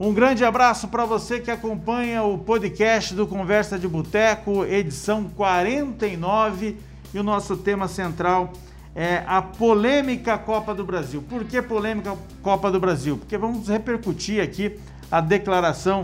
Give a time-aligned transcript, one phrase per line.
[0.00, 6.76] Um grande abraço para você que acompanha o podcast do Conversa de Boteco, edição 49,
[7.12, 8.52] e o nosso tema central
[8.94, 11.20] é a polêmica Copa do Brasil.
[11.28, 13.18] Por que polêmica Copa do Brasil?
[13.18, 14.78] Porque vamos repercutir aqui
[15.10, 16.02] a declaração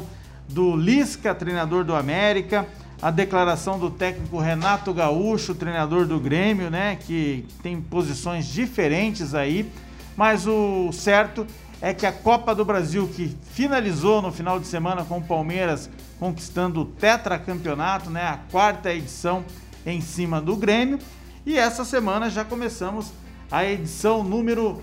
[0.49, 2.67] do Lisca, treinador do América,
[3.01, 9.71] a declaração do técnico Renato Gaúcho, treinador do Grêmio, né, que tem posições diferentes aí,
[10.17, 11.47] mas o certo
[11.85, 15.91] é que a Copa do Brasil, que finalizou no final de semana com o Palmeiras
[16.19, 19.45] conquistando o tetracampeonato, né, a quarta edição
[19.85, 20.99] em cima do Grêmio,
[21.45, 23.13] e essa semana já começamos
[23.51, 24.81] a edição número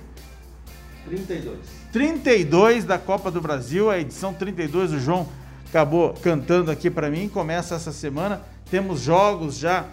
[1.06, 1.58] 32.
[1.92, 5.28] 32 da Copa do Brasil, a edição 32, o João
[5.68, 8.44] acabou cantando aqui para mim, começa essa semana.
[8.70, 9.88] Temos jogos já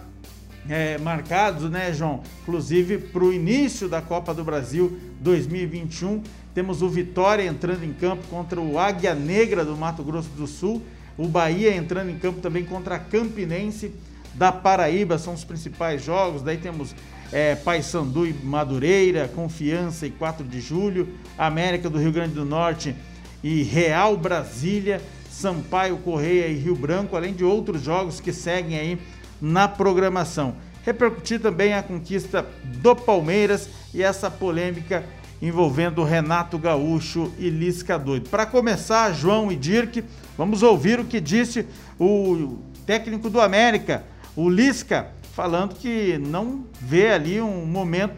[0.69, 2.21] é, marcados, né, João?
[2.43, 6.21] Inclusive para o início da Copa do Brasil 2021.
[6.59, 10.81] Temos o Vitória entrando em campo contra o Águia Negra do Mato Grosso do Sul.
[11.17, 13.93] O Bahia entrando em campo também contra a Campinense
[14.33, 15.17] da Paraíba.
[15.17, 16.41] São os principais jogos.
[16.41, 16.93] Daí temos
[17.31, 22.93] é, Paysandu e Madureira, Confiança e 4 de Julho, América do Rio Grande do Norte
[23.41, 25.01] e Real Brasília.
[25.31, 28.99] Sampaio Correia e Rio Branco, além de outros jogos que seguem aí
[29.39, 30.55] na programação.
[30.83, 35.05] Repercutir também a conquista do Palmeiras e essa polêmica
[35.41, 38.29] envolvendo Renato Gaúcho e Lisca Doido.
[38.29, 40.03] Para começar, João e Dirk,
[40.37, 41.65] vamos ouvir o que disse
[41.99, 44.03] o técnico do América,
[44.35, 48.15] o Lisca, falando que não vê ali um momento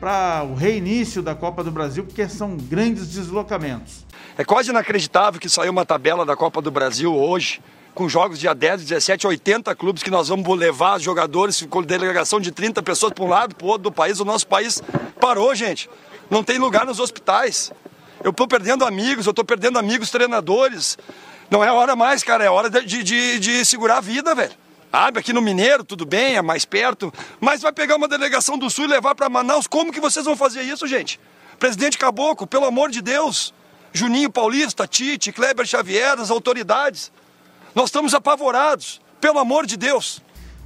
[0.00, 4.04] para o reinício da Copa do Brasil, porque são grandes deslocamentos.
[4.36, 7.60] É quase inacreditável que saiu uma tabela da Copa do Brasil hoje,
[7.94, 12.50] com jogos dia 10, 17, 80 clubes que nós vamos levar jogadores com delegação de
[12.50, 14.18] 30 pessoas para um lado, para o outro do país.
[14.18, 14.82] O nosso país
[15.20, 15.88] parou, gente.
[16.34, 17.70] Não tem lugar nos hospitais.
[18.20, 20.98] Eu estou perdendo amigos, eu estou perdendo amigos treinadores.
[21.48, 24.50] Não é hora mais, cara, é hora de, de, de segurar a vida, velho.
[24.90, 28.68] Sabe, aqui no Mineiro, tudo bem, é mais perto, mas vai pegar uma delegação do
[28.68, 29.68] Sul e levar para Manaus.
[29.68, 31.20] Como que vocês vão fazer isso, gente?
[31.56, 33.54] Presidente Caboclo, pelo amor de Deus.
[33.92, 37.12] Juninho Paulista, Tite, Kleber Xavier, as autoridades.
[37.76, 40.20] Nós estamos apavorados, pelo amor de Deus.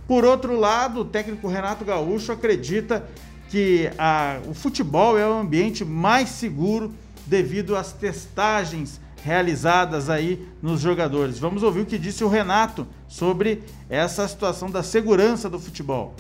[0.07, 3.07] Por outro lado, o técnico Renato Gaúcho acredita
[3.49, 6.93] que a, o futebol é o ambiente mais seguro
[7.27, 11.39] devido às testagens realizadas aí nos jogadores.
[11.39, 16.15] Vamos ouvir o que disse o Renato sobre essa situação da segurança do futebol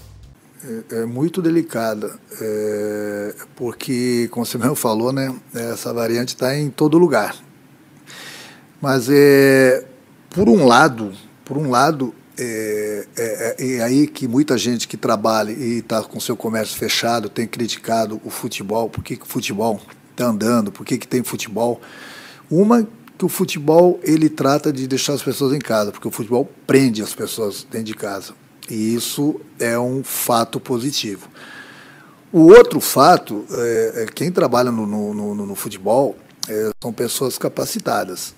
[0.64, 6.70] é, é muito delicada, é, porque, como você mesmo falou, né, essa variante está em
[6.70, 7.36] todo lugar.
[8.80, 9.84] Mas é,
[10.30, 11.12] por um lado,
[11.44, 16.20] por um lado, é, é, é, aí que muita gente que trabalha e está com
[16.20, 19.80] seu comércio fechado tem criticado o futebol, por que, que o futebol
[20.12, 21.80] está andando, por que, que tem futebol.
[22.50, 22.86] Uma
[23.18, 27.02] que o futebol ele trata de deixar as pessoas em casa, porque o futebol prende
[27.02, 28.32] as pessoas dentro de casa.
[28.70, 31.28] E isso é um fato positivo.
[32.32, 36.16] O outro fato, é, é quem trabalha no, no, no, no futebol
[36.48, 38.34] é, são pessoas capacitadas,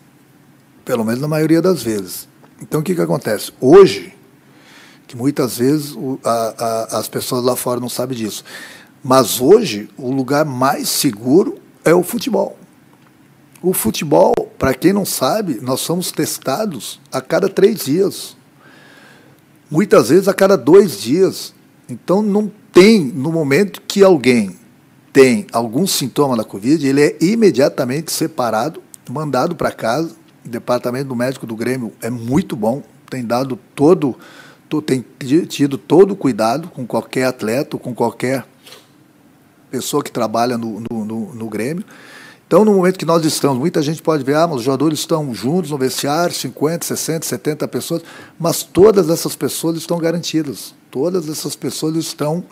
[0.84, 2.29] pelo menos na maioria das vezes.
[2.60, 3.52] Então o que, que acontece?
[3.60, 4.14] Hoje,
[5.06, 8.44] que muitas vezes o, a, a, as pessoas lá fora não sabem disso,
[9.02, 12.58] mas hoje o lugar mais seguro é o futebol.
[13.62, 18.36] O futebol, para quem não sabe, nós somos testados a cada três dias
[19.70, 21.54] muitas vezes a cada dois dias.
[21.88, 24.58] Então, não tem, no momento que alguém
[25.12, 30.14] tem algum sintoma da Covid, ele é imediatamente separado, mandado para casa.
[30.50, 34.16] Departamento médico do Grêmio é muito bom, tem dado todo,
[34.84, 35.04] tem
[35.48, 38.44] tido todo o cuidado com qualquer atleta, com qualquer
[39.70, 41.84] pessoa que trabalha no, no, no, no Grêmio.
[42.46, 45.32] Então, no momento que nós estamos, muita gente pode ver, ah, mas os jogadores estão
[45.32, 48.02] juntos no vestiário, 50, 60, 70 pessoas,
[48.36, 52.42] mas todas essas pessoas estão garantidas, todas essas pessoas estão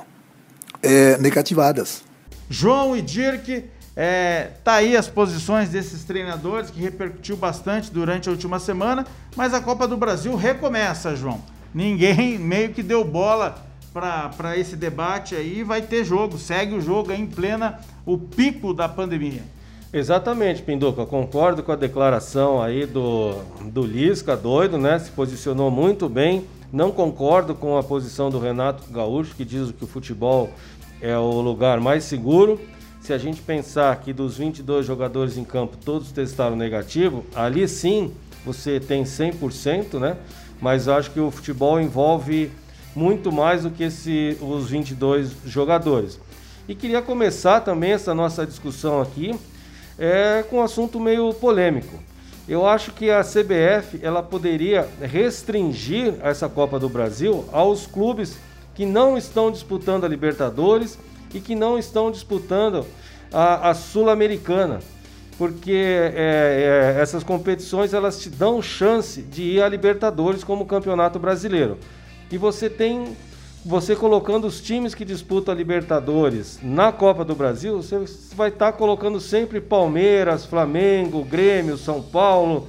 [0.80, 2.02] é, negativadas.
[2.48, 3.64] João e Dirk,
[4.00, 9.04] é, tá aí as posições desses treinadores que repercutiu bastante durante a última semana,
[9.34, 11.42] mas a Copa do Brasil recomeça, João.
[11.74, 13.60] Ninguém meio que deu bola
[13.92, 18.88] para esse debate aí, vai ter jogo, segue o jogo em plena o pico da
[18.88, 19.42] pandemia.
[19.92, 23.34] Exatamente, Pinduca, concordo com a declaração aí do,
[23.64, 24.96] do Lisca, doido, né?
[25.00, 26.44] Se posicionou muito bem.
[26.72, 30.50] Não concordo com a posição do Renato Gaúcho, que diz que o futebol
[31.00, 32.60] é o lugar mais seguro.
[33.08, 38.12] Se a gente pensar que dos 22 jogadores em campo todos testaram negativo, ali sim
[38.44, 40.18] você tem 100%, né?
[40.60, 42.52] Mas acho que o futebol envolve
[42.94, 46.20] muito mais do que esse, os 22 jogadores.
[46.68, 49.34] E queria começar também essa nossa discussão aqui
[49.98, 51.98] é, com um assunto meio polêmico.
[52.46, 58.36] Eu acho que a CBF ela poderia restringir essa Copa do Brasil aos clubes
[58.74, 60.98] que não estão disputando a Libertadores
[61.34, 62.86] e que não estão disputando
[63.32, 64.80] a, a Sul-Americana,
[65.36, 71.18] porque é, é, essas competições elas te dão chance de ir à Libertadores como Campeonato
[71.18, 71.78] Brasileiro.
[72.30, 73.16] E você tem
[73.64, 77.98] você colocando os times que disputam a Libertadores na Copa do Brasil, você
[78.34, 82.68] vai estar tá colocando sempre Palmeiras, Flamengo, Grêmio, São Paulo,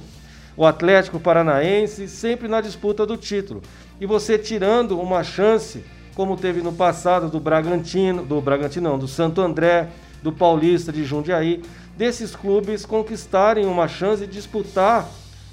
[0.56, 3.62] o Atlético Paranaense, sempre na disputa do título.
[4.00, 5.82] E você tirando uma chance,
[6.14, 9.88] como teve no passado do Bragantino, do Bragantino não, do Santo André,
[10.22, 11.62] do Paulista de Jundiaí,
[11.96, 15.08] desses clubes conquistarem uma chance de disputar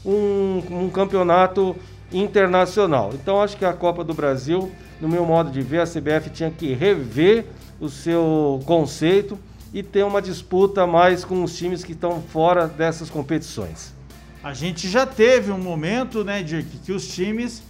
[0.05, 1.75] um, um campeonato
[2.11, 3.11] internacional.
[3.13, 6.49] Então acho que a Copa do Brasil no meu modo de ver, a CBF tinha
[6.49, 7.45] que rever
[7.79, 9.37] o seu conceito
[9.73, 13.93] e ter uma disputa mais com os times que estão fora dessas competições.
[14.43, 17.61] A gente já teve um momento, né, Dirk, que os times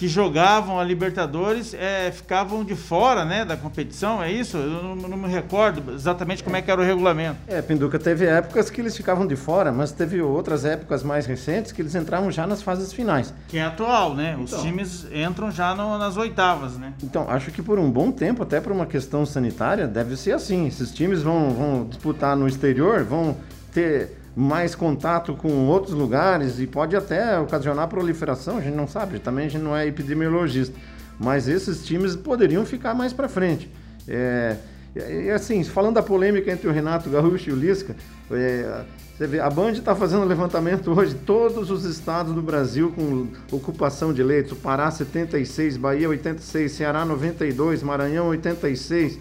[0.00, 4.56] que jogavam a Libertadores é, ficavam de fora né, da competição, é isso?
[4.56, 7.36] Eu não, não, me recordo exatamente como é que era o regulamento.
[7.46, 11.70] É, Pinduca, teve épocas que eles ficavam de fora, mas teve outras épocas mais recentes
[11.70, 13.34] que eles entravam já nas fases finais.
[13.46, 14.38] Que é atual, né?
[14.40, 16.94] Então, Os times entram já no, nas oitavas, né?
[17.04, 20.66] Então, acho que por um bom tempo, até por uma questão sanitária, deve ser assim.
[20.66, 23.36] Esses times vão, vão disputar no exterior, vão
[23.70, 29.18] ter mais contato com outros lugares e pode até ocasionar proliferação, a gente não sabe,
[29.18, 30.74] também a gente não é epidemiologista,
[31.18, 33.70] mas esses times poderiam ficar mais para frente.
[34.08, 34.56] É,
[34.94, 37.94] e assim, falando da polêmica entre o Renato Gaúcho e o Lisca,
[38.30, 38.84] é,
[39.20, 44.14] você vê, a Band está fazendo levantamento hoje, todos os estados do Brasil com ocupação
[44.14, 49.18] de leitos, Pará 76, Bahia 86, Ceará 92, Maranhão 86,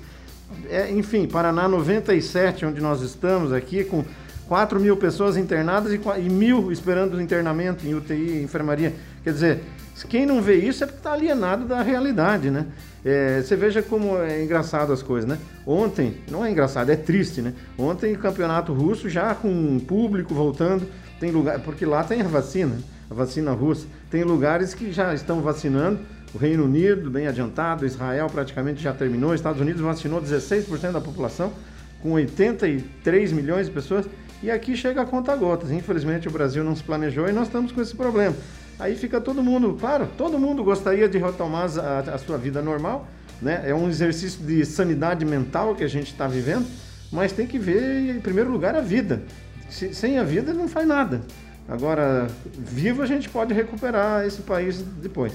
[0.69, 4.05] é, enfim, Paraná 97, onde nós estamos aqui, com
[4.49, 8.95] 4 mil pessoas internadas e, e mil esperando internamento em UTI, enfermaria.
[9.23, 9.63] Quer dizer,
[10.09, 12.65] quem não vê isso é porque está alienado da realidade, né?
[13.05, 15.37] É, você veja como é engraçado as coisas, né?
[15.67, 17.53] Ontem, não é engraçado, é triste, né?
[17.77, 20.87] Ontem o campeonato russo já com público voltando,
[21.19, 22.75] tem lugar, porque lá tem a vacina,
[23.07, 23.85] a vacina russa.
[24.09, 25.99] Tem lugares que já estão vacinando,
[26.33, 31.53] o Reino Unido bem adiantado, Israel praticamente já terminou, Estados Unidos vacinou 16% da população,
[32.01, 34.07] com 83 milhões de pessoas.
[34.41, 35.71] E aqui chega a conta gotas.
[35.71, 38.35] Infelizmente o Brasil não se planejou e nós estamos com esse problema.
[38.79, 43.07] Aí fica todo mundo, claro, todo mundo gostaria de retomar a, a sua vida normal,
[43.41, 43.63] né?
[43.65, 46.65] É um exercício de sanidade mental que a gente está vivendo,
[47.11, 49.21] mas tem que ver, em primeiro lugar, a vida.
[49.69, 51.21] Se, sem a vida não faz nada.
[51.67, 52.27] Agora,
[52.57, 55.33] vivo a gente pode recuperar esse país depois.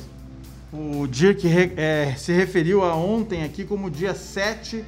[0.72, 1.46] O Dirk
[1.76, 4.82] é, se referiu a ontem aqui como dia 7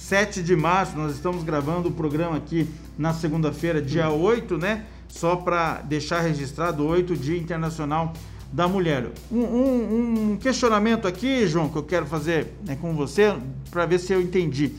[0.00, 2.68] 7 de março, nós estamos gravando o programa aqui
[2.98, 4.86] na segunda-feira, dia 8, né?
[5.08, 8.14] Só para deixar registrado, 8, Dia Internacional
[8.50, 9.08] da Mulher.
[9.30, 13.36] Um, um, um, questionamento aqui, João, que eu quero fazer né, com você,
[13.70, 14.72] para ver se eu entendi.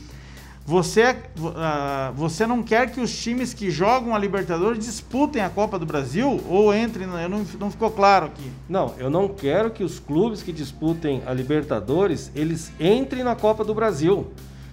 [0.66, 5.78] Você, uh, você não quer que os times que jogam a Libertadores disputem a Copa
[5.78, 7.06] do Brasil ou entrem?
[7.06, 8.50] Não, não ficou claro aqui.
[8.68, 13.64] Não, eu não quero que os clubes que disputem a Libertadores eles entrem na Copa
[13.64, 14.26] do Brasil.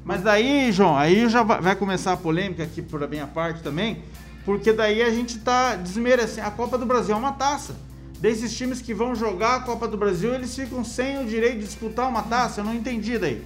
[0.04, 4.04] Mas daí, João, aí já vai começar a polêmica aqui por a minha parte também,
[4.46, 6.48] porque daí a gente tá desmerecendo.
[6.48, 7.76] A Copa do Brasil é uma taça.
[8.20, 11.66] Desses times que vão jogar a Copa do Brasil, eles ficam sem o direito de
[11.66, 12.62] disputar uma taça.
[12.62, 13.42] Eu não entendi daí.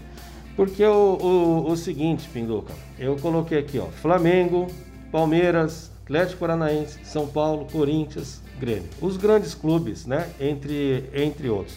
[0.55, 4.67] Porque o, o, o seguinte, Pinduca, eu coloquei aqui, ó, Flamengo,
[5.11, 8.89] Palmeiras, Atlético Paranaense, São Paulo, Corinthians, Grêmio.
[9.01, 10.29] Os grandes clubes, né?
[10.39, 11.75] Entre, entre outros.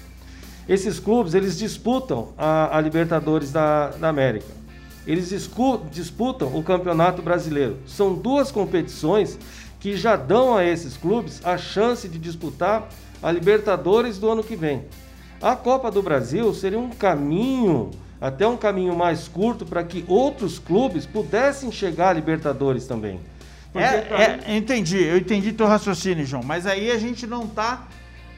[0.69, 4.56] Esses clubes, eles disputam a, a Libertadores da, da América
[5.07, 5.29] eles
[5.93, 7.79] disputam o Campeonato Brasileiro.
[7.87, 9.39] São duas competições
[9.79, 12.89] que já dão a esses clubes a chance de disputar
[13.23, 14.85] a Libertadores do ano que vem.
[15.41, 20.59] A Copa do Brasil seria um caminho, até um caminho mais curto, para que outros
[20.59, 23.21] clubes pudessem chegar à Libertadores também.
[23.75, 27.87] É, é, entendi, eu entendi teu raciocínio, João, mas aí a gente não está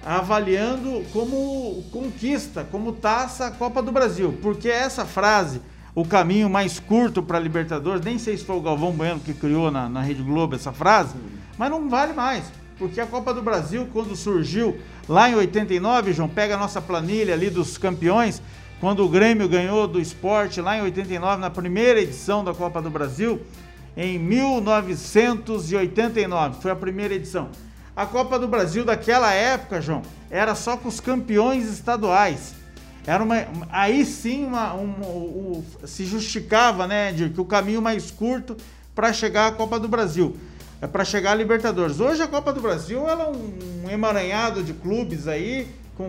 [0.04, 5.60] avaliando como conquista, como taça a Copa do Brasil, porque essa frase
[6.00, 8.04] o caminho mais curto para a Libertadores.
[8.04, 11.16] Nem sei se foi o Galvão Bueno que criou na, na Rede Globo essa frase,
[11.58, 12.44] mas não vale mais.
[12.78, 14.78] Porque a Copa do Brasil, quando surgiu
[15.08, 18.40] lá em 89, João, pega a nossa planilha ali dos campeões,
[18.78, 22.90] quando o Grêmio ganhou do esporte lá em 89, na primeira edição da Copa do
[22.90, 23.42] Brasil,
[23.96, 27.48] em 1989, foi a primeira edição.
[27.96, 32.54] A Copa do Brasil daquela época, João, era só com os campeões estaduais.
[33.08, 33.36] Era uma,
[33.70, 38.54] aí sim uma, um, um, se justificava, né, de que o caminho mais curto
[38.94, 40.36] para chegar à Copa do Brasil.
[40.82, 42.00] é para chegar à Libertadores.
[42.00, 46.06] Hoje a Copa do Brasil ela é um emaranhado de clubes aí com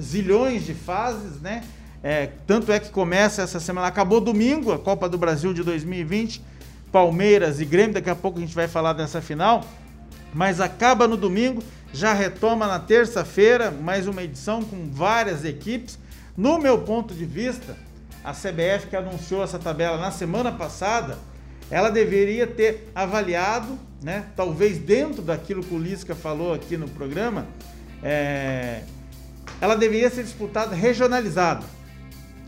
[0.00, 1.62] zilhões de fases, né?
[2.02, 6.42] É, tanto é que começa essa semana, acabou domingo a Copa do Brasil de 2020,
[6.90, 9.64] Palmeiras e Grêmio, daqui a pouco a gente vai falar dessa final,
[10.32, 15.98] mas acaba no domingo, já retoma na terça-feira, mais uma edição com várias equipes.
[16.36, 17.76] No meu ponto de vista,
[18.22, 21.18] a CBF que anunciou essa tabela na semana passada,
[21.70, 27.46] ela deveria ter avaliado, né, talvez dentro daquilo que o Lisca falou aqui no programa,
[28.02, 28.82] é,
[29.60, 31.64] ela deveria ser disputada regionalizada.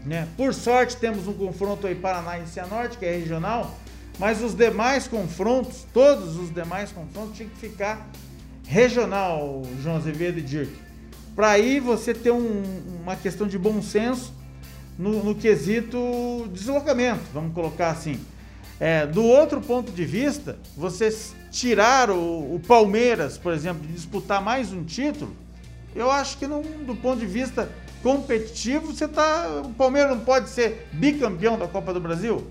[0.04, 0.26] Né?
[0.36, 3.76] Por sorte, temos um confronto aí Paraná e Cianorte, que é regional,
[4.18, 8.08] mas os demais confrontos, todos os demais confrontos, tinham que ficar
[8.66, 10.72] regional, João Azevedo e Dirk.
[11.34, 12.62] Para aí você ter um,
[13.02, 14.32] uma questão de bom senso
[14.98, 18.20] no, no quesito deslocamento, vamos colocar assim.
[18.78, 21.16] É, do outro ponto de vista, você
[21.50, 25.36] tirar o, o, Palmeiras, por exemplo, de disputar mais um título,
[25.94, 27.70] eu acho que não, do ponto de vista
[28.02, 29.62] competitivo, você tá.
[29.64, 32.44] O Palmeiras não pode ser bicampeão da Copa do Brasil.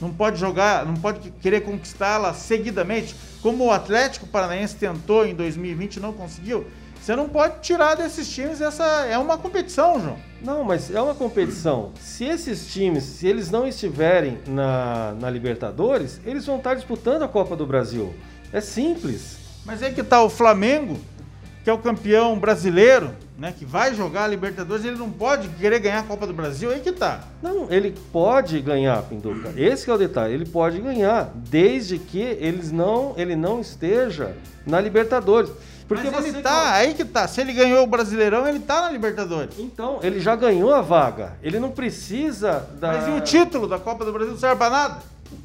[0.00, 5.96] Não pode jogar, não pode querer conquistá-la seguidamente, como o Atlético Paranaense tentou em 2020
[5.96, 6.66] e não conseguiu.
[7.00, 10.16] Você não pode tirar desses times essa é uma competição, João.
[10.40, 11.92] Não, mas é uma competição.
[12.00, 17.28] Se esses times, se eles não estiverem na, na Libertadores, eles vão estar disputando a
[17.28, 18.14] Copa do Brasil.
[18.50, 19.36] É simples.
[19.66, 20.98] Mas é que tá o Flamengo,
[21.64, 25.78] que é o campeão brasileiro, né, que vai jogar a Libertadores, ele não pode querer
[25.78, 27.24] ganhar a Copa do Brasil, aí que tá.
[27.42, 29.50] Não, ele pode ganhar, Pinduca.
[29.56, 34.78] Esse é o detalhe, ele pode ganhar, desde que eles não, ele não esteja na
[34.78, 35.50] Libertadores.
[35.88, 37.26] Porque Mas ele tá, aí que tá.
[37.28, 39.54] Se ele ganhou o Brasileirão, ele tá na Libertadores.
[39.58, 41.34] Então, ele já ganhou a vaga.
[41.42, 42.92] Ele não precisa da.
[42.92, 45.02] Mas e o título da Copa do Brasil não serve pra nada?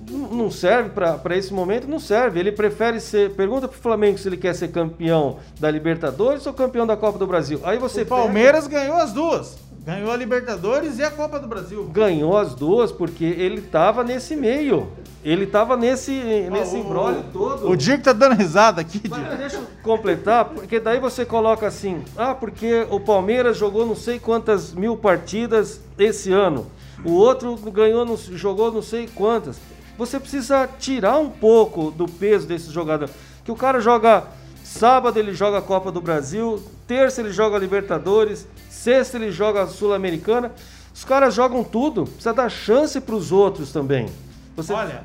[0.10, 2.40] Não serve para esse momento, não serve.
[2.40, 3.32] Ele prefere ser.
[3.32, 7.28] Pergunta pro Flamengo se ele quer ser campeão da Libertadores ou campeão da Copa do
[7.28, 7.60] Brasil.
[7.64, 8.02] Aí você.
[8.02, 8.82] O Palmeiras pega...
[8.82, 9.58] ganhou as duas.
[9.86, 11.86] Ganhou a Libertadores e a Copa do Brasil.
[11.86, 14.88] Ganhou as duas porque ele tava nesse meio.
[15.24, 16.12] Ele tava nesse,
[16.50, 17.70] nesse oh, embrólio todo.
[17.70, 22.04] O Dirk tá dando risada aqui, Mas, Deixa eu completar, porque daí você coloca assim:
[22.16, 26.68] ah, porque o Palmeiras jogou não sei quantas mil partidas esse ano.
[27.04, 29.58] O outro ganhou, jogou não sei quantas
[30.00, 33.10] você precisa tirar um pouco do peso desse jogador.
[33.44, 34.24] Que o cara joga
[34.64, 39.64] sábado ele joga a Copa do Brasil, terça ele joga a Libertadores, sexta ele joga
[39.64, 40.54] a Sul-Americana.
[40.96, 44.08] Os caras jogam tudo, precisa dar chance para os outros também.
[44.56, 44.72] Você...
[44.72, 45.04] Olha,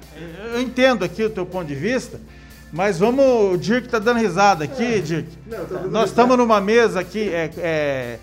[0.52, 2.20] eu entendo aqui o teu ponto de vista,
[2.72, 3.52] mas vamos.
[3.52, 4.98] O Dirk tá dando risada aqui, é.
[5.00, 5.28] Dirk.
[5.44, 8.18] Não, Nós estamos numa mesa aqui, é, é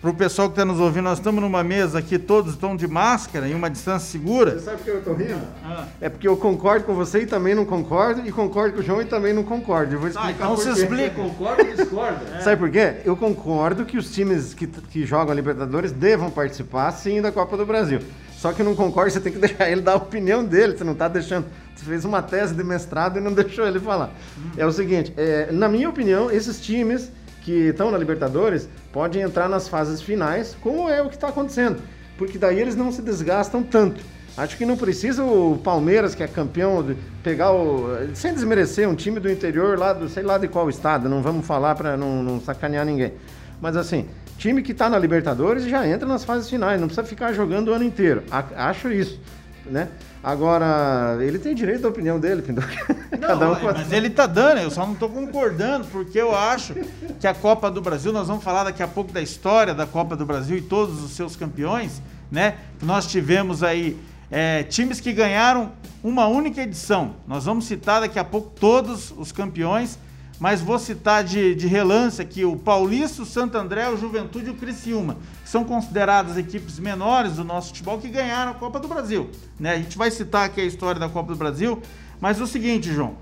[0.00, 2.88] para o pessoal que está nos ouvindo, nós estamos numa mesa aqui, todos estão de
[2.88, 4.52] máscara, em uma distância segura.
[4.52, 5.46] Você sabe por que eu estou rindo?
[5.62, 5.86] Ah.
[6.00, 9.02] É porque eu concordo com você e também não concordo, e concordo com o João
[9.02, 9.94] e também não concordo.
[9.94, 11.10] Eu vou explicar ah, então por se explica.
[11.10, 12.20] Concorda ou discorda?
[12.34, 12.40] É.
[12.40, 12.94] Sabe por quê?
[13.04, 17.58] Eu concordo que os times que, que jogam a Libertadores devam participar, sim, da Copa
[17.58, 18.00] do Brasil.
[18.38, 20.94] Só que não concordo, você tem que deixar ele dar a opinião dele, você não
[20.94, 21.44] está deixando.
[21.76, 24.14] Você fez uma tese de mestrado e não deixou ele falar.
[24.38, 24.50] Hum.
[24.56, 29.48] É o seguinte, é, na minha opinião, esses times que estão na Libertadores podem entrar
[29.48, 31.80] nas fases finais, como é o que está acontecendo,
[32.18, 34.00] porque daí eles não se desgastam tanto.
[34.36, 37.88] Acho que não precisa o Palmeiras, que é campeão, pegar o.
[38.14, 41.44] Sem desmerecer, um time do interior lá do sei lá de qual estado, não vamos
[41.44, 43.12] falar para não, não sacanear ninguém.
[43.60, 47.32] Mas assim, time que está na Libertadores já entra nas fases finais, não precisa ficar
[47.32, 48.22] jogando o ano inteiro.
[48.56, 49.20] Acho isso,
[49.66, 49.88] né?
[50.22, 52.60] Agora, ele tem direito à opinião dele, Pinto.
[53.18, 56.74] Não, um mas ele tá dando, eu só não tô concordando, porque eu acho
[57.18, 60.16] que a Copa do Brasil, nós vamos falar daqui a pouco da história da Copa
[60.16, 62.56] do Brasil e todos os seus campeões, né?
[62.82, 63.98] Nós tivemos aí
[64.30, 65.72] é, times que ganharam
[66.02, 67.14] uma única edição.
[67.26, 69.98] Nós vamos citar daqui a pouco todos os campeões
[70.40, 74.50] mas vou citar de, de relance aqui o Paulista, o Santo André, o Juventude e
[74.50, 78.88] o Criciúma, que são consideradas equipes menores do nosso futebol que ganharam a Copa do
[78.88, 79.28] Brasil.
[79.58, 79.74] Né?
[79.74, 81.82] A gente vai citar aqui a história da Copa do Brasil,
[82.18, 83.16] mas o seguinte, João,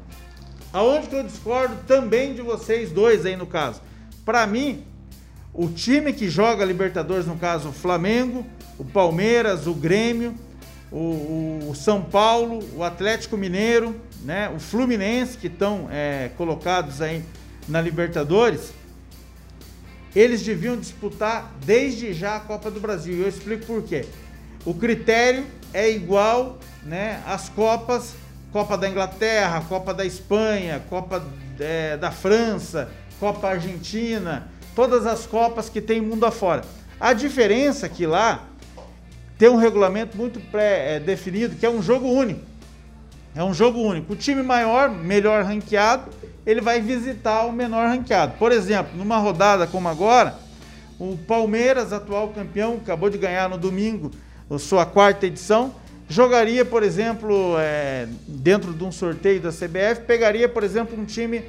[0.72, 3.82] aonde que eu discordo também de vocês dois aí no caso?
[4.24, 4.84] Para mim,
[5.52, 8.46] o time que joga Libertadores, no caso o Flamengo,
[8.78, 10.36] o Palmeiras, o Grêmio,
[10.92, 17.24] o, o São Paulo, o Atlético Mineiro, né, o Fluminense, que estão é, colocados aí
[17.68, 18.72] na Libertadores,
[20.14, 23.14] eles deviam disputar desde já a Copa do Brasil.
[23.14, 24.04] E eu explico por quê.
[24.64, 28.14] O critério é igual né, às Copas,
[28.52, 31.24] Copa da Inglaterra, Copa da Espanha, Copa
[31.60, 36.62] é, da França, Copa Argentina, todas as Copas que tem mundo afora.
[36.98, 38.48] A diferença é que lá
[39.36, 42.47] tem um regulamento muito pré-definido, que é um jogo único.
[43.34, 44.12] É um jogo único.
[44.12, 46.10] O time maior, melhor ranqueado,
[46.46, 48.34] ele vai visitar o menor ranqueado.
[48.38, 50.34] Por exemplo, numa rodada como agora,
[50.98, 54.10] o Palmeiras, atual campeão, acabou de ganhar no domingo
[54.58, 55.74] sua quarta edição,
[56.08, 61.44] jogaria, por exemplo, é, dentro de um sorteio da CBF, pegaria, por exemplo, um time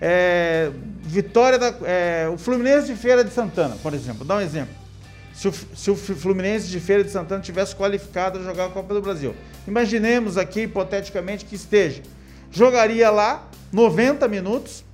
[0.00, 0.70] é,
[1.02, 4.24] Vitória da é, o Fluminense de Feira de Santana, por exemplo.
[4.24, 4.74] Dá um exemplo.
[5.34, 8.94] Se o, se o Fluminense de Feira de Santana tivesse qualificado a jogar a Copa
[8.94, 9.34] do Brasil,
[9.66, 12.02] imaginemos aqui hipoteticamente que esteja,
[12.50, 14.84] jogaria lá 90 minutos,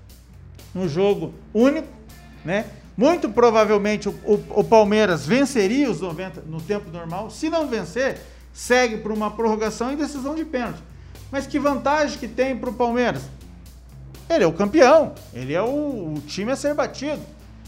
[0.74, 1.88] um jogo único,
[2.44, 2.66] né?
[2.96, 7.30] Muito provavelmente o, o, o Palmeiras venceria os 90 no tempo normal.
[7.30, 8.18] Se não vencer,
[8.54, 10.82] segue para uma prorrogação e decisão de pênalti.
[11.30, 13.22] Mas que vantagem que tem para o Palmeiras?
[14.28, 17.20] Ele é o campeão, ele é o, o, time a ser batido.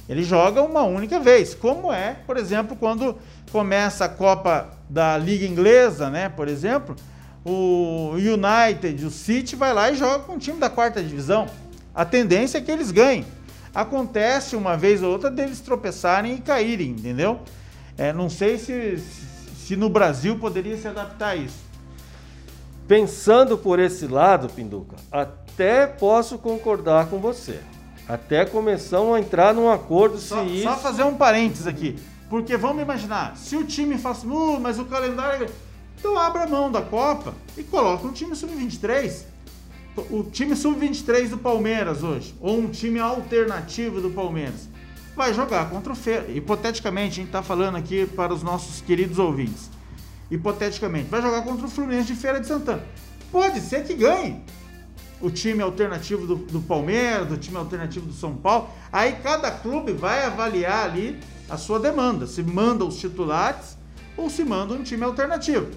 [0.08, 3.16] Ele joga uma única vez, como é, por exemplo, quando
[3.52, 6.28] começa a Copa da Liga Inglesa, né?
[6.28, 6.96] Por exemplo,
[7.44, 11.46] o United, o City vai lá e joga com o time da quarta divisão.
[11.94, 13.24] A tendência é que eles ganhem.
[13.74, 17.40] Acontece uma vez ou outra deles tropeçarem e caírem, entendeu?
[17.96, 19.02] É, não sei se,
[19.58, 21.68] se no Brasil poderia se adaptar a isso.
[22.86, 27.60] Pensando por esse lado, Pinduca, até posso concordar com você.
[28.08, 31.98] Até começamos a entrar num acordo só, se Só fazer um parênteses aqui.
[32.28, 35.46] Porque vamos imaginar, se o time assim, uh, mas o calendário.
[35.46, 35.68] É
[35.98, 39.24] então abra mão da Copa e coloca um time sub-23
[40.10, 44.68] o time sub-23 do Palmeiras hoje, ou um time alternativo do Palmeiras,
[45.16, 46.30] vai jogar contra o Feira.
[46.30, 49.70] Hipoteticamente, a gente está falando aqui para os nossos queridos ouvintes.
[50.30, 52.82] Hipoteticamente, vai jogar contra o Fluminense de Feira de Santana.
[53.32, 54.42] Pode ser que ganhe
[55.20, 58.68] o time alternativo do, do Palmeiras, do time alternativo do São Paulo.
[58.92, 63.76] Aí cada clube vai avaliar ali a sua demanda, se manda os titulares
[64.16, 65.68] ou se manda um time alternativo.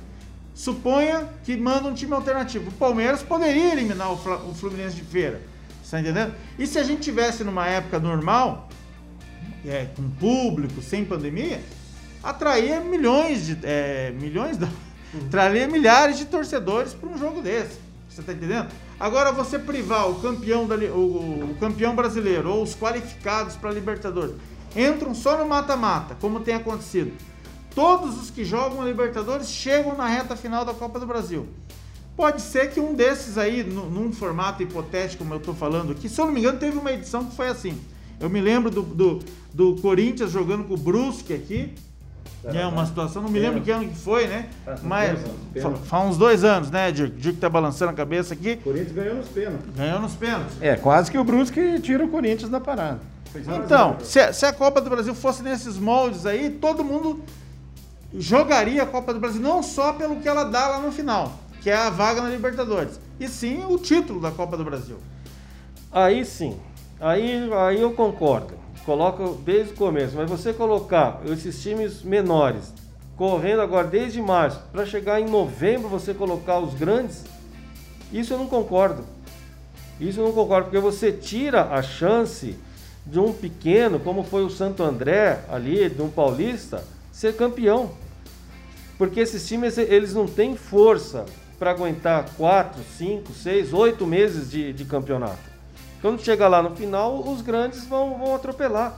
[0.53, 2.69] Suponha que manda um time alternativo.
[2.69, 5.41] O Palmeiras poderia eliminar o Fluminense de feira.
[5.83, 6.33] Está entendendo?
[6.57, 8.69] E se a gente tivesse numa época normal,
[9.65, 11.61] é, com público, sem pandemia,
[12.23, 13.57] atraía milhões de.
[13.63, 14.69] É, milhões não.
[15.29, 17.77] Traria milhares de torcedores para um jogo desse.
[18.09, 18.67] Você está entendendo?
[18.99, 23.73] Agora você privar o campeão, da, o, o campeão brasileiro ou os qualificados para a
[23.73, 24.35] Libertadores
[24.75, 27.13] entram só no mata-mata, como tem acontecido
[27.73, 31.47] Todos os que jogam a Libertadores chegam na reta final da Copa do Brasil.
[32.17, 36.19] Pode ser que um desses aí, num formato hipotético, como eu estou falando aqui, se
[36.19, 37.79] eu não me engano, teve uma edição que foi assim.
[38.19, 39.19] Eu me lembro do, do,
[39.53, 41.73] do Corinthians jogando com o Brusque aqui.
[42.43, 44.49] É uma situação, não me lembro que ano que foi, né?
[44.81, 45.19] Mas
[45.85, 47.15] faz uns dois anos, né, Dirk?
[47.15, 48.53] Dirk tá balançando a cabeça aqui.
[48.53, 49.75] O Corinthians ganhou nos pênaltis.
[49.75, 50.57] Ganhou nos pênaltis.
[50.59, 52.99] É, quase que o Brusque tira o Corinthians da parada.
[53.35, 57.23] Então, se, se a Copa do Brasil fosse nesses moldes aí, todo mundo
[58.13, 61.69] jogaria a Copa do Brasil não só pelo que ela dá lá no final, que
[61.69, 64.97] é a vaga na Libertadores, e sim o título da Copa do Brasil.
[65.91, 66.59] Aí sim,
[66.99, 68.59] aí, aí eu concordo.
[68.85, 72.73] Coloca desde o começo, mas você colocar esses times menores
[73.15, 77.23] correndo agora desde março para chegar em novembro você colocar os grandes,
[78.11, 79.05] isso eu não concordo.
[79.99, 82.57] Isso eu não concordo, porque você tira a chance
[83.05, 87.91] de um pequeno, como foi o Santo André ali, de um paulista, ser campeão.
[88.97, 91.25] Porque esses times eles não têm força
[91.57, 95.51] para aguentar 4, 5, 6, 8 meses de, de campeonato.
[96.01, 98.97] Quando chega lá no final, os grandes vão, vão atropelar.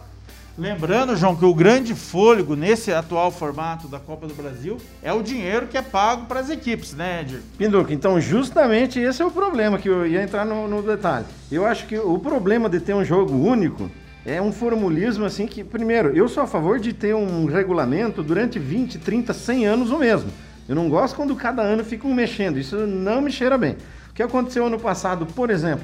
[0.55, 5.23] Lembrando, João, que o grande fôlego nesse atual formato da Copa do Brasil é o
[5.23, 7.41] dinheiro que é pago para as equipes, né, Edir?
[7.57, 11.25] Pinduca, então justamente esse é o problema que eu ia entrar no, no detalhe.
[11.51, 13.89] Eu acho que o problema de ter um jogo único
[14.23, 18.59] é um formulismo assim que, primeiro, eu sou a favor de ter um regulamento durante
[18.59, 20.29] 20, 30, 100 anos o mesmo.
[20.69, 23.75] Eu não gosto quando cada ano ficam mexendo, isso não me cheira bem.
[24.11, 25.83] O que aconteceu ano passado, por exemplo,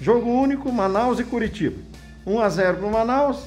[0.00, 1.76] jogo único, Manaus e Curitiba.
[2.26, 3.44] 1 a 0 para o Manaus,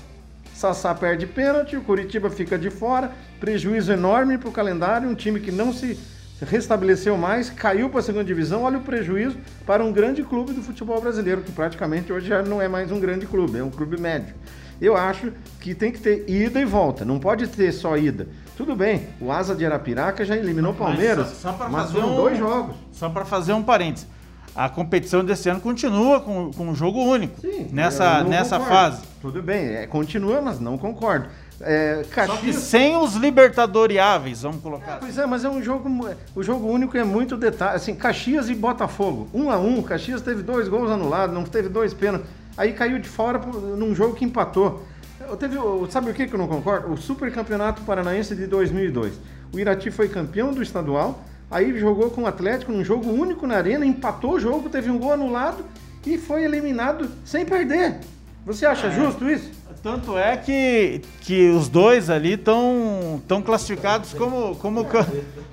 [0.61, 5.39] Sassá perde pênalti, o Curitiba fica de fora, prejuízo enorme para o calendário, um time
[5.39, 5.97] que não se
[6.39, 8.61] restabeleceu mais, caiu para a segunda divisão.
[8.61, 12.61] Olha o prejuízo para um grande clube do futebol brasileiro, que praticamente hoje já não
[12.61, 14.35] é mais um grande clube, é um clube médio.
[14.79, 18.27] Eu acho que tem que ter ida e volta, não pode ter só ida.
[18.55, 22.13] Tudo bem, o Asa de Arapiraca já eliminou o Palmeiras, mas, só, só mas foram
[22.13, 22.75] um, dois jogos.
[22.91, 24.07] Só para fazer um parênteses.
[24.55, 29.01] A competição desse ano continua com, com um jogo único Sim, nessa, nessa fase.
[29.21, 31.27] Tudo bem, é, continua, mas não concordo.
[31.61, 32.37] É, Caxias...
[32.37, 34.93] Só que sem os libertadoriáveis, vamos colocar.
[34.93, 35.89] É, pois é, mas é um jogo.
[36.35, 37.75] O jogo único é muito detalhe.
[37.75, 39.29] Assim, Caxias e Botafogo.
[39.33, 42.27] Um a um, Caxias teve dois gols anulados, não teve dois pênaltis.
[42.57, 44.83] Aí caiu de fora num jogo que empatou.
[45.19, 45.55] Eu teve,
[45.89, 46.91] sabe o que, que eu não concordo?
[46.91, 49.13] O Super Campeonato Paranaense de 2002.
[49.53, 53.57] O Irati foi campeão do estadual, Aí jogou com o Atlético num jogo único na
[53.57, 55.65] arena, empatou o jogo, teve um gol anulado
[56.05, 57.99] e foi eliminado sem perder.
[58.45, 58.91] Você acha é.
[58.91, 59.51] justo isso?
[59.83, 64.55] Tanto é que, que os dois ali estão tão classificados como.
[64.55, 64.85] como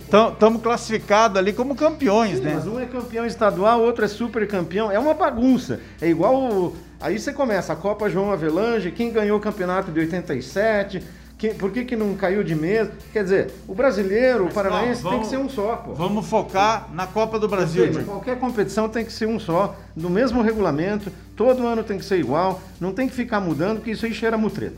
[0.01, 2.53] Estamos classificados ali como campeões, Sim, né?
[2.55, 4.91] Mas um é campeão estadual, outro é super campeão.
[4.91, 5.81] É uma bagunça.
[6.01, 6.75] É igual.
[7.01, 11.03] Aí você começa a Copa João Avelange, quem ganhou o campeonato de 87,
[11.39, 12.91] que, por que, que não caiu de mesa?
[13.13, 15.95] Quer dizer, o brasileiro, mas, o paranaense vamos, tem que ser um só, pô.
[15.95, 17.95] Vamos focar na Copa do Brasil.
[17.95, 22.05] Sei, qualquer competição tem que ser um só, no mesmo regulamento, todo ano tem que
[22.05, 24.77] ser igual, não tem que ficar mudando, porque isso aí cheira mutreta.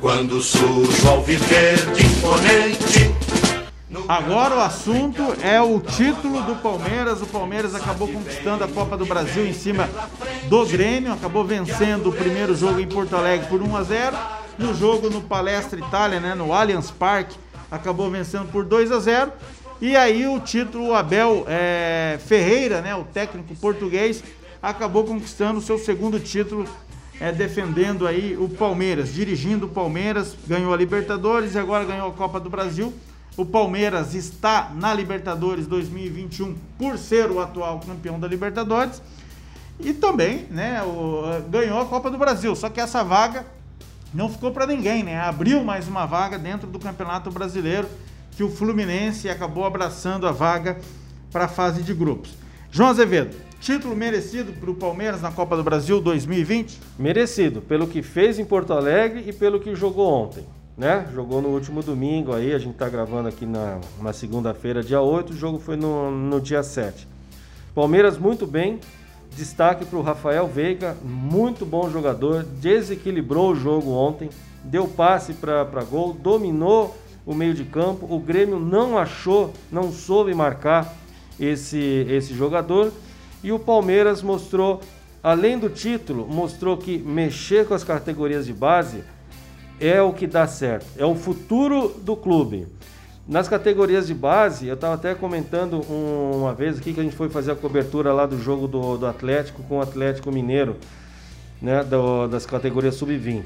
[0.00, 3.11] Quando surge ao viver de imponente
[4.08, 7.22] Agora o assunto é o título do Palmeiras.
[7.22, 9.88] O Palmeiras acabou conquistando a Copa do Brasil em cima
[10.48, 14.16] do Grêmio, acabou vencendo o primeiro jogo em Porto Alegre por 1 a 0.
[14.58, 17.36] No jogo no Palestra Itália, né, no Allianz Parque,
[17.70, 19.32] acabou vencendo por 2 a 0.
[19.80, 24.22] E aí o título, o Abel é, Ferreira, né, o técnico português,
[24.62, 26.66] acabou conquistando o seu segundo título,
[27.20, 32.12] é, defendendo aí o Palmeiras, dirigindo o Palmeiras, ganhou a Libertadores e agora ganhou a
[32.12, 32.92] Copa do Brasil.
[33.34, 39.00] O Palmeiras está na Libertadores 2021 por ser o atual campeão da Libertadores
[39.80, 42.54] e também, né, o, ganhou a Copa do Brasil.
[42.54, 43.46] Só que essa vaga
[44.12, 45.18] não ficou para ninguém, né?
[45.18, 47.88] Abriu mais uma vaga dentro do Campeonato Brasileiro
[48.32, 50.78] que o Fluminense acabou abraçando a vaga
[51.30, 52.34] para a fase de grupos.
[52.70, 56.78] João Azevedo, título merecido para o Palmeiras na Copa do Brasil 2020?
[56.98, 60.44] Merecido, pelo que fez em Porto Alegre e pelo que jogou ontem
[60.82, 61.06] né?
[61.14, 65.32] Jogou no último domingo aí, a gente tá gravando aqui na, na segunda-feira, dia 8,
[65.32, 67.06] o jogo foi no, no dia 7.
[67.72, 68.80] Palmeiras muito bem,
[69.36, 74.28] destaque para o Rafael Veiga, muito bom jogador, desequilibrou o jogo ontem,
[74.64, 80.34] deu passe para gol, dominou o meio de campo, o Grêmio não achou, não soube
[80.34, 80.92] marcar
[81.38, 81.78] esse,
[82.10, 82.92] esse jogador
[83.44, 84.80] e o Palmeiras mostrou,
[85.22, 89.04] além do título, mostrou que mexer com as categorias de base
[89.82, 92.68] é o que dá certo, é o futuro do clube.
[93.26, 97.28] Nas categorias de base, eu estava até comentando uma vez aqui que a gente foi
[97.28, 100.76] fazer a cobertura lá do jogo do, do Atlético com o Atlético Mineiro,
[101.60, 103.44] né, do, das categorias sub-20.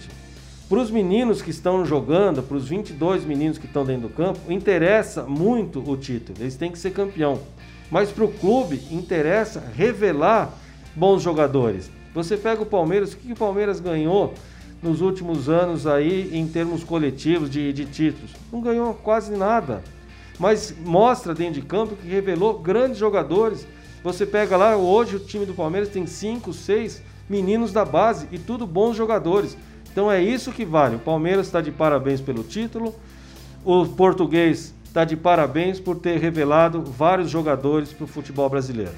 [0.69, 4.41] Para os meninos que estão jogando, para os 22 meninos que estão dentro do campo,
[4.51, 7.39] interessa muito o título, eles têm que ser campeão.
[7.91, 10.53] Mas para o clube, interessa revelar
[10.95, 11.91] bons jogadores.
[12.15, 14.35] Você pega o Palmeiras, o que o Palmeiras ganhou
[14.87, 18.31] nos últimos anos aí em termos coletivos de, de títulos.
[18.53, 19.83] Não ganhou quase nada.
[20.39, 23.67] Mas mostra dentro de campo que revelou grandes jogadores.
[24.05, 28.39] Você pega lá, hoje o time do Palmeiras tem cinco, seis meninos da base e
[28.39, 29.57] tudo bons jogadores.
[29.91, 30.97] Então é isso que vale.
[30.97, 32.95] O Palmeiras está de parabéns pelo título.
[33.65, 38.93] O português está de parabéns por ter revelado vários jogadores para o futebol brasileiro.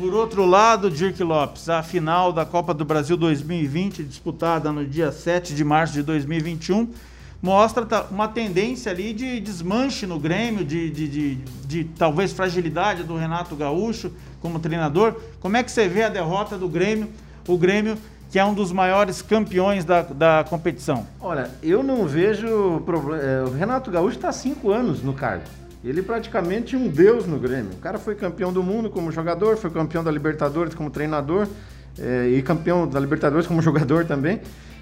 [0.00, 5.12] Por outro lado, Dirk Lopes, a final da Copa do Brasil 2020, disputada no dia
[5.12, 6.88] 7 de março de 2021,
[7.42, 11.34] mostra uma tendência ali de desmanche no Grêmio, de, de, de,
[11.66, 14.10] de, talvez fragilidade do Renato Gaúcho
[14.40, 15.20] como treinador.
[15.38, 17.10] Como é que você vê a derrota do Grêmio?
[17.46, 17.98] O Grêmio
[18.30, 21.06] que é um dos maiores campeões da, da competição.
[21.20, 23.22] Olha, eu não vejo problema.
[23.22, 25.44] É, o Renato Gaúcho está há cinco anos no cargo.
[25.82, 27.72] Ele praticamente um deus no Grêmio.
[27.72, 31.48] O cara foi campeão do mundo como jogador, foi campeão da Libertadores como treinador
[31.98, 34.40] é, e campeão da Libertadores como jogador também.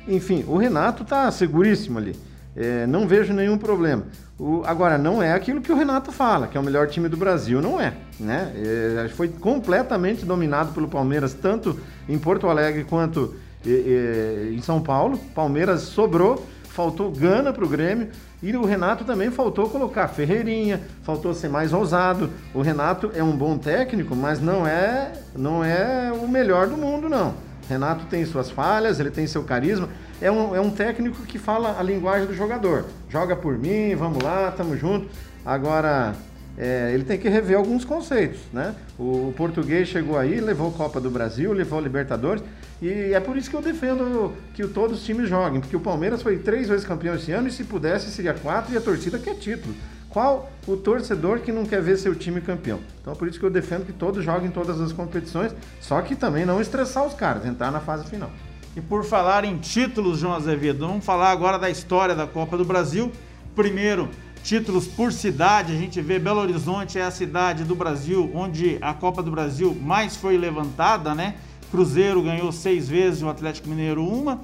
[0.09, 2.17] Enfim, o Renato tá seguríssimo ali.
[2.57, 4.05] É, não vejo nenhum problema.
[4.37, 7.17] O, agora, não é aquilo que o Renato fala, que é o melhor time do
[7.17, 7.63] Brasil.
[7.63, 7.95] Não é.
[8.19, 8.53] Né?
[8.57, 13.35] É, foi completamente dominado pelo Palmeiras, tanto em Porto Alegre quanto
[13.65, 15.19] em São Paulo.
[15.35, 16.45] Palmeiras sobrou,
[16.79, 18.11] faltou gana para o Grêmio.
[18.41, 22.31] E o Renato também faltou colocar Ferreirinha, faltou ser mais ousado.
[22.55, 27.09] O Renato é um bom técnico, mas não é, não é o melhor do mundo,
[27.09, 27.35] não.
[27.69, 29.89] Renato tem suas falhas, ele tem seu carisma.
[30.23, 32.85] É um, é um técnico que fala a linguagem do jogador.
[33.09, 35.09] Joga por mim, vamos lá, tamo junto.
[35.45, 36.15] Agora,
[36.59, 38.75] é, ele tem que rever alguns conceitos, né?
[38.99, 42.43] O, português chegou aí, levou Copa do Brasil, levou Libertadores.
[42.83, 46.21] E é por isso que eu defendo que todos os times joguem, porque o Palmeiras
[46.21, 49.37] foi três vezes campeão esse ano e se pudesse seria quatro e a torcida quer
[49.37, 49.73] título.
[50.09, 52.81] Qual o torcedor que não quer ver seu time campeão?
[53.01, 56.17] Então é por isso que eu defendo que todos joguem todas as competições, só que
[56.17, 58.31] também não estressar os caras, entrar na fase final.
[58.75, 62.65] E por falar em títulos, João Azevedo, vamos falar agora da história da Copa do
[62.65, 63.13] Brasil.
[63.55, 64.09] Primeiro,
[64.49, 68.95] títulos por cidade, a gente vê Belo Horizonte é a cidade do Brasil onde a
[68.95, 71.35] Copa do Brasil mais foi levantada, né?
[71.71, 74.41] Cruzeiro ganhou seis vezes, o Atlético Mineiro uma.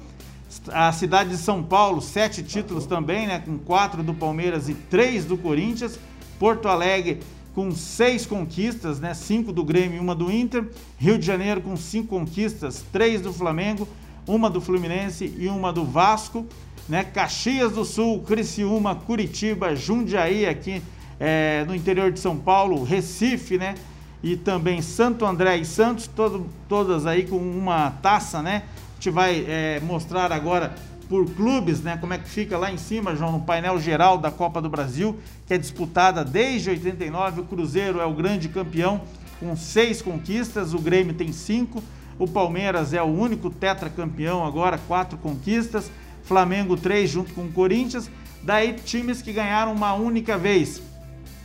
[0.67, 3.39] A cidade de São Paulo, sete títulos também, né?
[3.39, 5.97] Com quatro do Palmeiras e três do Corinthians.
[6.37, 7.21] Porto Alegre
[7.55, 9.15] com seis conquistas, né?
[9.15, 10.69] Cinco do Grêmio e uma do Inter.
[10.99, 13.87] Rio de Janeiro com cinco conquistas, três do Flamengo,
[14.27, 16.45] uma do Fluminense e uma do Vasco.
[16.87, 17.03] Né?
[17.03, 20.81] Caxias do Sul, Criciúma, Curitiba, Jundiaí aqui
[21.19, 23.75] é, no interior de São Paulo, Recife, né?
[24.23, 28.63] E também Santo André e Santos, todo, todas aí com uma taça, né?
[28.91, 30.75] A gente vai é, mostrar agora
[31.07, 31.97] por clubes, né?
[31.97, 35.19] Como é que fica lá em cima, João, no painel geral da Copa do Brasil,
[35.47, 37.41] que é disputada desde 89.
[37.41, 39.01] O Cruzeiro é o grande campeão
[39.39, 41.83] com seis conquistas, o Grêmio tem cinco,
[42.17, 45.91] o Palmeiras é o único tetracampeão agora, quatro conquistas,
[46.25, 48.09] Flamengo três junto com o Corinthians.
[48.43, 50.81] Daí times que ganharam uma única vez.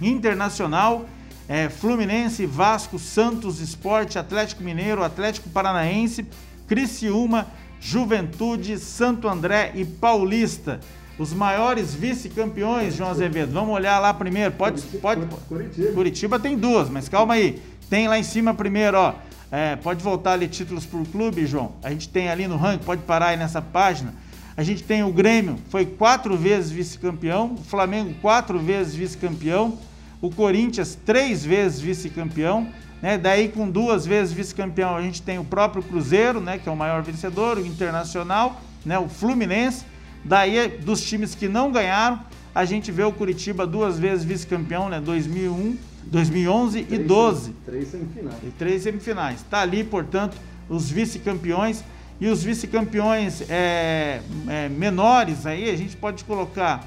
[0.01, 1.07] Internacional,
[1.49, 6.27] é, Fluminense, Vasco, Santos, Esporte, Atlético Mineiro, Atlético Paranaense,
[6.67, 7.47] Criciúma,
[7.81, 10.81] Juventude, Santo André e Paulista.
[11.19, 13.53] Os maiores vice-campeões, João Azevedo.
[13.53, 14.53] Vamos olhar lá primeiro.
[14.53, 15.27] Pode, pode.
[15.49, 15.93] Curitiba.
[15.93, 17.61] Curitiba tem duas, mas calma aí.
[17.91, 19.15] Tem lá em cima primeiro, ó.
[19.53, 21.73] É, pode voltar ali títulos por clube, João.
[21.83, 24.15] A gente tem ali no ranking, pode parar aí nessa página.
[24.57, 27.55] A gente tem o Grêmio, foi quatro vezes vice-campeão.
[27.55, 29.79] O Flamengo, quatro vezes vice-campeão
[30.21, 32.69] o Corinthians três vezes vice-campeão,
[33.01, 33.17] né?
[33.17, 36.59] Daí com duas vezes vice-campeão a gente tem o próprio Cruzeiro, né?
[36.59, 38.99] Que é o maior vencedor, o Internacional, né?
[38.99, 39.85] O Fluminense.
[40.23, 42.21] Daí dos times que não ganharam,
[42.55, 45.01] a gente vê o Curitiba duas vezes vice-campeão, né?
[45.01, 47.53] 2001, 2011 três, e 12.
[47.65, 48.37] Três semifinais.
[48.45, 49.41] E três semifinais.
[49.41, 50.37] Está ali, portanto,
[50.69, 51.83] os vice-campeões
[52.21, 56.87] e os vice-campeões é, é, menores aí a gente pode colocar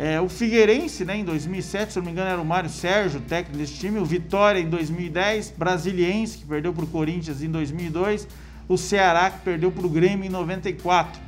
[0.00, 3.58] é, o Figueirense, né, em 2007, se não me engano, era o Mário Sérgio, técnico
[3.58, 3.98] desse time.
[3.98, 8.28] O Vitória em 2010, Brasiliense, que perdeu para o Corinthians em 2002.
[8.68, 11.20] O Ceará, que perdeu para o Grêmio em 94.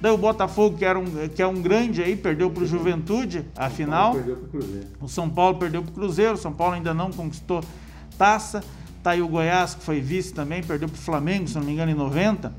[0.00, 3.44] Daí o Botafogo, que, era um, que é um grande aí, perdeu para o Juventude,
[3.54, 4.16] a final.
[5.02, 6.32] O São Paulo perdeu para o Cruzeiro.
[6.32, 7.62] O São Paulo ainda não conquistou
[8.16, 8.64] taça.
[9.02, 11.72] Tá aí o Goiás, que foi vice também, perdeu para o Flamengo, se não me
[11.72, 12.54] engano, em 90.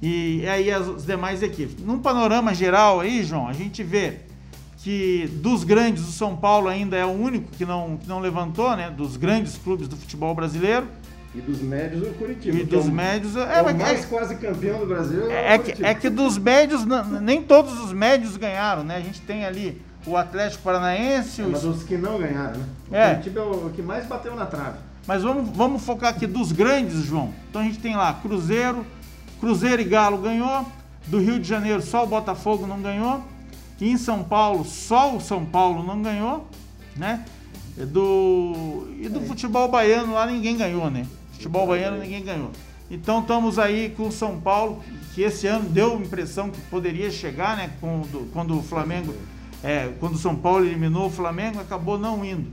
[0.00, 1.82] E aí as demais equipes.
[1.82, 4.20] Num panorama geral aí, João, a gente vê
[4.78, 8.76] que dos grandes, o São Paulo ainda é o único que não, que não levantou,
[8.76, 8.90] né?
[8.90, 10.86] Dos grandes clubes do futebol brasileiro.
[11.34, 12.56] E dos médios, o Curitiba.
[12.56, 13.36] E dos é médios.
[13.36, 15.30] É, é, o mais é, quase campeão do Brasil.
[15.30, 16.84] É, é que, é que dos médios,
[17.20, 18.96] nem todos os médios ganharam, né?
[18.96, 21.42] A gente tem ali o Atlético Paranaense.
[21.42, 22.66] É, mas os que não ganharam, né?
[22.90, 23.10] O é.
[23.10, 24.78] Curitiba é o que mais bateu na trave.
[25.06, 27.32] Mas vamos, vamos focar aqui dos grandes, João.
[27.50, 28.86] Então a gente tem lá Cruzeiro,
[29.40, 30.66] Cruzeiro e Galo ganhou.
[31.06, 33.22] Do Rio de Janeiro, só o Botafogo não ganhou
[33.78, 36.48] que em São Paulo só o São Paulo não ganhou,
[36.96, 37.24] né?
[37.76, 41.06] Do, e do futebol baiano lá ninguém ganhou, né?
[41.32, 42.50] Futebol baiano ninguém ganhou.
[42.90, 44.82] Então estamos aí com o São Paulo,
[45.14, 47.70] que esse ano deu a impressão que poderia chegar, né?
[47.80, 49.14] Quando, quando o Flamengo,
[49.62, 52.48] é, quando o São Paulo eliminou o Flamengo, acabou não indo.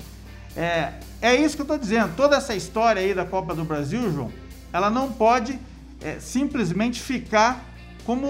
[0.58, 2.14] É, é isso que eu estou dizendo.
[2.18, 4.32] Toda essa história aí da Copa do Brasil, João,
[4.74, 5.58] ela não pode
[6.04, 7.64] é, simplesmente ficar
[8.06, 8.28] como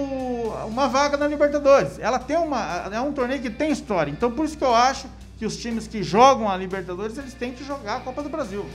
[0.67, 1.97] uma vaga na Libertadores.
[1.99, 4.11] Ela tem uma é um torneio que tem história.
[4.11, 5.07] Então por isso que eu acho
[5.37, 8.65] que os times que jogam a Libertadores, eles têm que jogar a Copa do Brasil.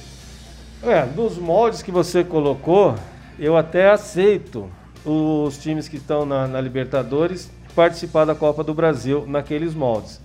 [0.83, 2.95] É, dos moldes que você colocou,
[3.39, 4.71] eu até aceito
[5.05, 10.21] os times que estão na, na Libertadores participar da Copa do Brasil naqueles moldes.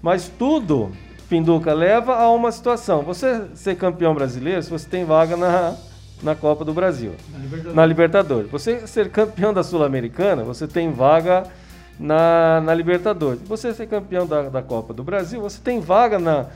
[0.00, 0.92] Mas tudo,
[1.28, 3.02] Pinduca, leva a uma situação.
[3.02, 5.76] Você ser campeão brasileiro, se você tem vaga na,
[6.22, 7.14] na Copa do Brasil.
[7.32, 7.74] Na Libertadores.
[7.76, 8.50] Na Libertadores.
[8.50, 11.44] Você ser campeão da Sul-Americana, você tem vaga
[11.98, 13.40] na, na Libertadores.
[13.46, 16.46] Você ser campeão da, da Copa do Brasil, você tem vaga na,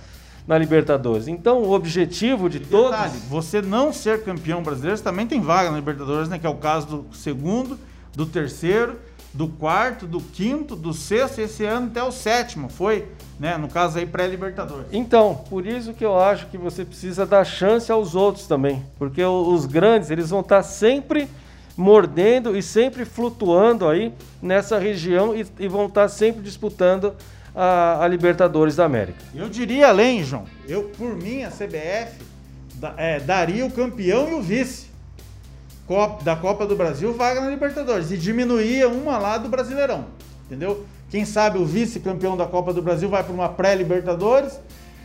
[0.46, 1.28] na Libertadores.
[1.28, 2.98] Então, o objetivo de todos.
[3.28, 6.38] Você não ser campeão brasileiro, você também tem vaga na Libertadores, né?
[6.38, 7.78] Que é o caso do segundo,
[8.14, 8.96] do terceiro
[9.36, 13.04] do quarto, do quinto, do sexto, esse ano até o sétimo, foi,
[13.38, 13.58] né?
[13.58, 14.86] No caso aí pré-libertadores.
[14.90, 19.22] Então, por isso que eu acho que você precisa dar chance aos outros também, porque
[19.22, 21.28] os grandes, eles vão estar sempre
[21.76, 27.14] mordendo e sempre flutuando aí nessa região e, e vão estar sempre disputando
[27.54, 29.18] a, a, Libertadores da América.
[29.34, 32.24] Eu diria além, João, eu por mim a CBF
[32.76, 34.85] da, é, daria o campeão e o vice.
[35.86, 38.10] Copa, da Copa do Brasil, vaga na Libertadores.
[38.10, 40.06] E diminuía uma lá do Brasileirão.
[40.46, 40.84] Entendeu?
[41.10, 44.58] Quem sabe o vice-campeão da Copa do Brasil vai para uma pré-Libertadores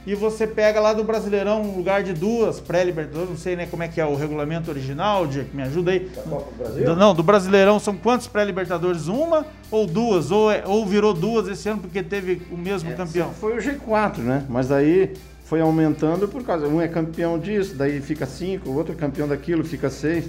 [0.05, 3.83] e você pega lá do Brasileirão um lugar de duas pré-Libertadores, não sei né, como
[3.83, 5.99] é que é o regulamento original, Diego, me ajuda aí.
[5.99, 6.95] Da Copa do Brasil?
[6.95, 9.07] Não, do Brasileirão são quantos pré-Libertadores?
[9.07, 10.31] Uma ou duas?
[10.31, 13.31] Ou, é, ou virou duas esse ano porque teve o mesmo é, campeão?
[13.33, 14.43] Foi o G4, né?
[14.49, 15.13] Mas aí
[15.45, 16.67] foi aumentando por causa.
[16.67, 20.27] Um é campeão disso, daí fica cinco, o outro é campeão daquilo, fica seis.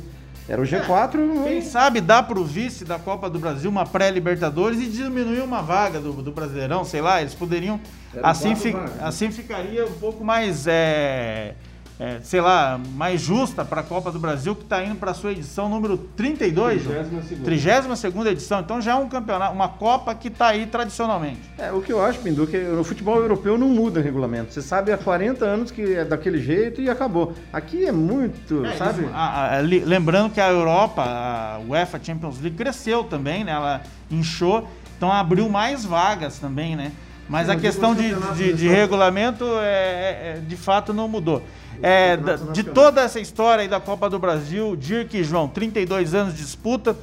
[0.53, 1.45] Era o G4.
[1.45, 5.99] Quem sabe dá pro vice da Copa do Brasil uma pré-Libertadores e diminuir uma vaga
[5.99, 7.81] do, do Brasileirão, sei lá, eles poderiam.
[8.15, 8.93] Era Assim, fi- vagas.
[9.03, 11.55] assim ficaria um pouco mais, é,
[12.01, 15.31] é, sei lá, mais justa para a Copa do Brasil, que está indo para sua
[15.33, 16.97] edição número 32, João.
[16.97, 17.45] 32ª.
[17.45, 18.61] 32 edição.
[18.61, 21.41] Então já é um campeonato, uma Copa que está aí tradicionalmente.
[21.59, 24.53] É, o que eu acho, Pindu, que no futebol europeu não muda o regulamento.
[24.53, 27.35] Você sabe há 40 anos que é daquele jeito e acabou.
[27.53, 29.07] Aqui é muito, É, sabe?
[29.13, 33.53] a- a- lembrando que a Europa, a UEFA Champions League cresceu também, né?
[33.53, 36.91] Ela inchou, então abriu mais vagas também, né?
[37.29, 41.43] Mas Sim, a questão de, de- de regulamento, é, é- é, de fato, não mudou.
[41.81, 45.49] É, da- campeonatos de toda essa história aí da Copa do Brasil, Dirk e João,
[45.49, 46.97] 32 anos de disputa.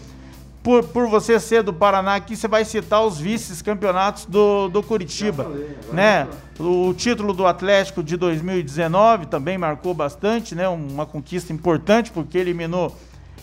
[0.61, 5.45] Por, por você ser do Paraná aqui, você vai citar os vices-campeonatos do, do Curitiba.
[5.45, 6.27] Falei, né?
[6.59, 10.67] O título do Atlético de 2019 também marcou bastante, né?
[10.67, 12.93] Uma conquista importante, porque eliminou,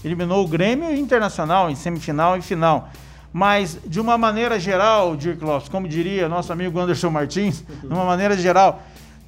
[0.04, 2.90] eliminou o Grêmio Internacional em semifinal e final.
[3.32, 8.04] Mas, de uma maneira geral, Dirk Lopes, como diria nosso amigo Anderson Martins, de uma
[8.04, 8.82] maneira geral,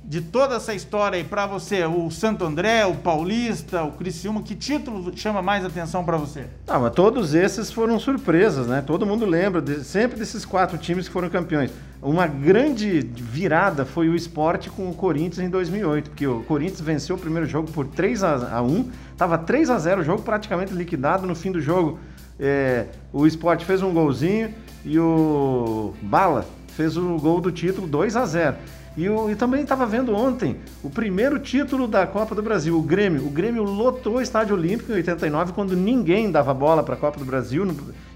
[0.09, 4.55] de toda essa história aí para você, o Santo André, o Paulista, o Criciúma, que
[4.55, 6.47] título chama mais atenção para você?
[6.67, 8.83] Ah, mas todos esses foram surpresas, né?
[8.87, 11.71] Todo mundo lembra de- sempre desses quatro times que foram campeões.
[12.01, 17.17] Uma grande virada foi o esporte com o Corinthians em 2008, porque o Corinthians venceu
[17.17, 21.27] o primeiro jogo por 3 a 1 Tava 3 a 0 o jogo praticamente liquidado.
[21.27, 21.99] No fim do jogo,
[22.41, 24.55] é, o esporte fez um golzinho
[24.87, 28.57] e o Bala fez o gol do título 2 a 0
[28.99, 32.83] e, o- e também estava vendo ontem o primeiro título da Copa do Brasil, o
[32.83, 33.25] Grêmio.
[33.27, 37.19] O Grêmio lotou o Estádio Olímpico em 89, quando ninguém dava bola para a Copa
[37.19, 37.67] do Brasil,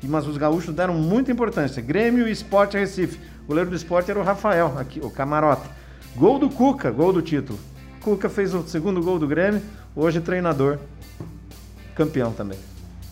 [0.03, 1.81] mas os gaúchos deram muita importância.
[1.81, 3.19] Grêmio e Esporte Recife.
[3.45, 5.69] O goleiro do esporte era o Rafael, aqui, o Camarota.
[6.17, 7.59] Gol do Cuca, gol do título.
[8.01, 9.63] Cuca fez o segundo gol do Grêmio,
[9.97, 10.79] hoje treinador,
[11.95, 12.59] campeão também.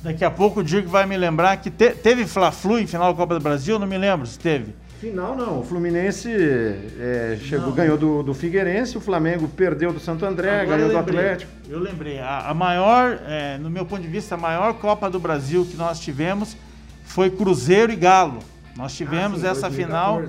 [0.03, 3.17] Daqui a pouco o Dirk vai me lembrar que te- teve Fla-Flu em final da
[3.17, 4.75] Copa do Brasil, não me lembro se teve.
[5.01, 10.27] Final não, o Fluminense é, chegou, ganhou do, do Figueirense, o Flamengo perdeu do Santo
[10.27, 11.53] André, Agora ganhou do lembrei, Atlético.
[11.71, 15.19] Eu lembrei, a, a maior, é, no meu ponto de vista, a maior Copa do
[15.19, 16.55] Brasil que nós tivemos
[17.03, 18.41] foi Cruzeiro e Galo.
[18.77, 20.29] Nós tivemos sim, essa 2014, final, né?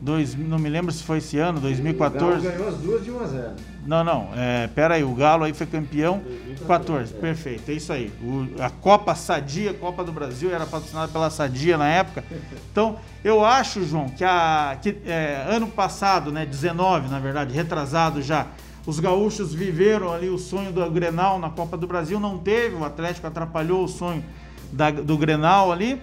[0.00, 2.46] Dois, não me lembro se foi esse ano, 2014.
[2.46, 3.50] ganhou as duas de 1 a 0.
[3.86, 6.22] Não, não, é, pera aí, o Galo aí foi campeão
[6.66, 8.12] 14, perfeito, é isso aí.
[8.22, 12.22] O- a Copa Sadia, Copa do Brasil, era patrocinada pela Sadia na época.
[12.70, 18.20] Então, eu acho, João, que, a, que é, ano passado, né, 19, na verdade, retrasado
[18.22, 18.46] já,
[18.86, 22.84] os gaúchos viveram ali o sonho do Grenal na Copa do Brasil, não teve, o
[22.84, 24.24] Atlético atrapalhou o sonho
[24.72, 26.00] da- do Grenal ali.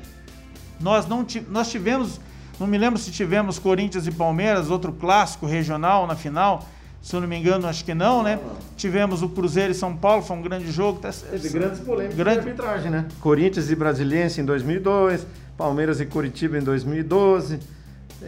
[0.80, 2.20] Nós não nós tivemos,
[2.60, 6.66] não me lembro se tivemos Corinthians e Palmeiras, outro clássico regional na final.
[7.02, 8.40] Se eu não me engano, acho que não, né?
[8.76, 11.00] Tivemos o Cruzeiro e São Paulo, foi um grande jogo.
[11.00, 13.06] Tá- Teve grandes polêmicas Grande- de arbitragem, né?
[13.22, 17.60] Corinthians e Brasiliense em 2002, Palmeiras e Curitiba em 2012.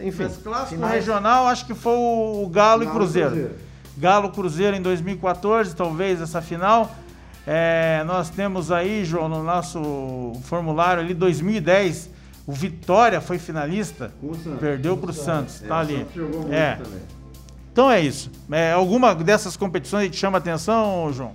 [0.00, 3.30] Enfim, Mas clássico finais- regional, acho que foi o Galo, e Galo e Cruzeiro.
[3.30, 3.54] Cruzeiro.
[3.96, 6.94] Galo Cruzeiro em 2014, talvez essa final.
[7.44, 12.10] É, nós temos aí, João, no nosso formulário ali, 2010,
[12.48, 14.10] o Vitória foi finalista,
[14.42, 14.58] Santos.
[14.58, 15.98] perdeu para o Santos, É, tá o ali.
[15.98, 16.74] Santos jogou muito É.
[16.76, 17.00] também.
[17.70, 18.30] Então é isso.
[18.50, 21.30] É, alguma dessas competições aí te chama atenção, João?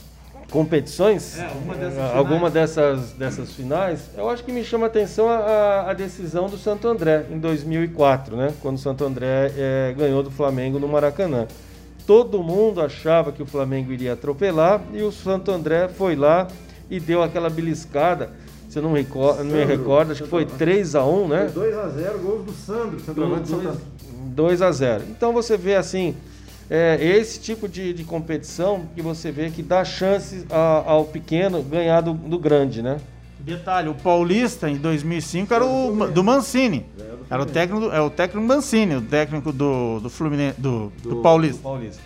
[0.51, 2.15] competições, É, alguma dessas eh, finais.
[2.17, 6.57] alguma dessas, dessas finais, eu acho que me chama a atenção a, a- decisão do
[6.57, 8.53] Santo André em 2004, né?
[8.61, 11.47] Quando o Santo André eh, ganhou do Flamengo no Maracanã.
[12.05, 16.47] Todo mundo achava que o Flamengo iria atropelar e o Santo André foi lá
[16.87, 18.29] e deu aquela beliscada.
[18.73, 21.51] Você não, recor não me Sandro, recorda, acho que foi 3 a 1 né?
[21.53, 23.81] 2 a 0 gols do Sandro, centroavante do Santo André.
[24.33, 25.03] 2 a 0.
[25.11, 26.15] Então você vê assim,
[26.71, 31.61] é, esse tipo de, de competição que você vê que dá chances a- ao pequeno
[31.61, 32.97] ganhar do, do grande, né?
[33.39, 36.83] Detalhe, o Paulista em 2005 era o do Mancini.
[37.29, 41.17] Era o técnico, do- é o técnico Mancini, o técnico do, do Fluminense, do, do
[41.17, 41.57] Paulista.
[41.57, 42.01] Do Paulista.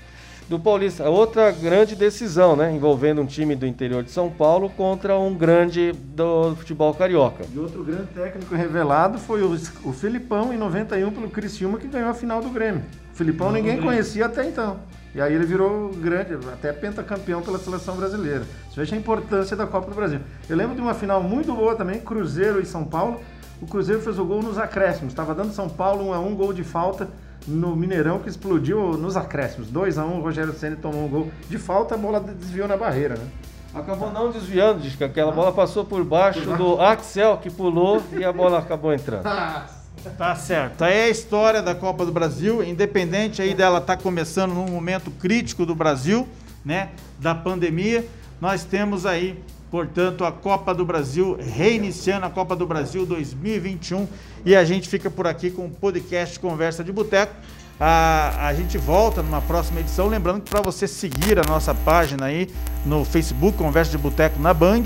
[0.50, 1.10] Do Paulista.
[1.10, 2.74] Outra grande decisão, né?
[2.74, 7.44] Envolvendo um time do interior de São Paulo contra um grande do futebol carioca.
[7.54, 9.52] E outro grande técnico revelado foi o,
[9.84, 12.82] o Filipão, em 91, pelo Criciúma, que ganhou a final do Grêmio.
[13.14, 14.80] O Filipão ninguém conhecia até então.
[15.14, 18.46] E aí ele virou grande, até pentacampeão pela seleção brasileira.
[18.70, 20.22] Você veja a importância da Copa do Brasil.
[20.48, 23.20] Eu lembro de uma final muito boa também, Cruzeiro e São Paulo.
[23.62, 25.12] O Cruzeiro fez o gol nos acréscimos.
[25.12, 27.10] Estava dando São Paulo 1 a 1 gol de falta
[27.48, 29.70] no Mineirão que explodiu nos acréscimos.
[29.70, 32.76] 2 a 1 o Rogério Ceni tomou um gol de falta, a bola desviou na
[32.76, 33.28] barreira, né?
[33.74, 38.24] Acabou não desviando, diz que aquela bola passou por baixo do Axel que pulou e
[38.24, 39.24] a bola acabou entrando.
[40.16, 40.84] Tá certo.
[40.84, 45.12] Aí é a história da Copa do Brasil, independente aí dela estar começando num momento
[45.12, 46.26] crítico do Brasil,
[46.64, 48.06] né, da pandemia,
[48.40, 54.08] nós temos aí Portanto, a Copa do Brasil, reiniciando a Copa do Brasil 2021.
[54.46, 57.34] E a gente fica por aqui com o podcast Conversa de Boteco.
[57.80, 60.08] A, a gente volta numa próxima edição.
[60.08, 62.50] Lembrando que para você seguir a nossa página aí
[62.86, 64.84] no Facebook, Conversa de Boteco na Band,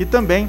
[0.00, 0.48] e também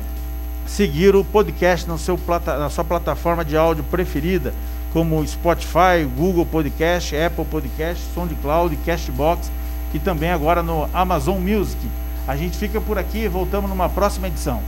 [0.66, 4.52] seguir o podcast no seu, na sua plataforma de áudio preferida,
[4.92, 9.52] como Spotify, Google Podcast, Apple Podcast, SoundCloud, Castbox
[9.94, 11.78] e também agora no Amazon Music.
[12.28, 14.61] A gente fica por aqui e voltamos numa próxima edição.